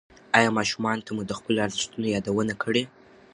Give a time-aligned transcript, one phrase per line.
[0.37, 2.83] ایا ماشومانو ته مو د خپلو ارزښتونو یادونه کړې؟